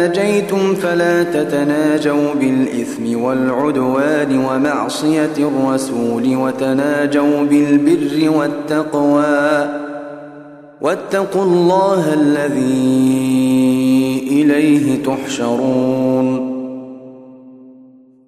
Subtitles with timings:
[0.00, 9.68] تناجيتم فلا تتناجوا بالإثم والعدوان ومعصية الرسول وتناجوا بالبر والتقوى.
[10.80, 12.80] واتقوا الله الذي
[14.30, 16.50] إليه تحشرون.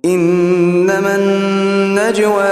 [0.05, 2.52] إنما النجوى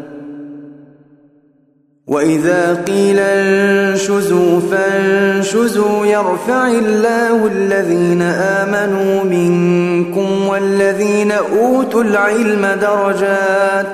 [2.11, 13.87] وإذا قيل انشزوا فانشزوا يرفع الله الذين آمنوا منكم والذين أوتوا العلم درجات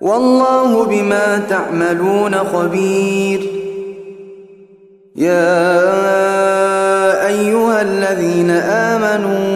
[0.00, 3.40] والله بما تعملون خبير
[5.16, 5.66] يا
[7.26, 9.55] أيها الذين آمنوا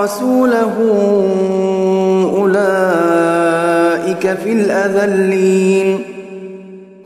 [0.00, 0.74] ورسوله
[2.38, 5.98] أولئك في الأذلين.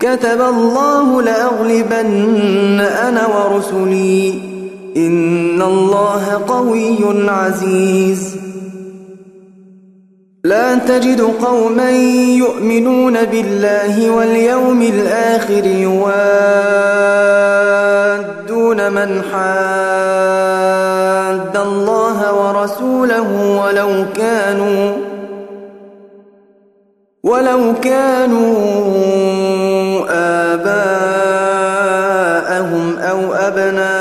[0.01, 4.35] كتب الله لأغلبن أنا ورسلي.
[4.97, 8.37] إن الله قوي عزيز.
[10.45, 11.91] لا تجد قوما
[12.37, 15.67] يؤمنون بالله واليوم الآخر
[18.15, 20.55] يوادون من حاد
[21.57, 23.29] الله ورسوله
[23.65, 24.93] ولو كانوا
[27.25, 28.55] ولو كانوا
[30.55, 31.25] آباءهم
[32.99, 33.95] أو أبناءهم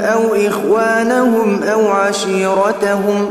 [0.00, 3.30] أو إخوانهم أو عشيرتهم